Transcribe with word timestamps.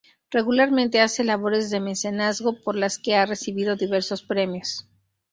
Regularmente 0.31 0.99
hace 0.99 1.23
labores 1.23 1.69
de 1.69 1.79
mecenazgo, 1.79 2.59
por 2.63 2.73
las 2.75 2.97
que 2.97 3.15
ha 3.15 3.27
recibido 3.27 3.75
diversos 3.75 4.23
premios. 4.23 4.87